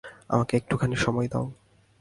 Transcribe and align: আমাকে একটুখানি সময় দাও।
আমাকে 0.29 0.53
একটুখানি 0.57 0.95
সময় 0.95 1.27
দাও। 1.27 1.45